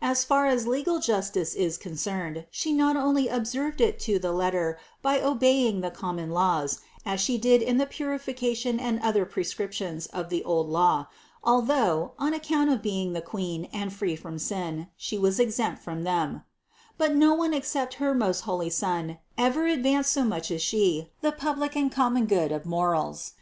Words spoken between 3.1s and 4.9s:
observed it to the letter